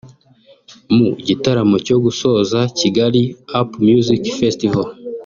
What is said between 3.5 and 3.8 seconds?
Up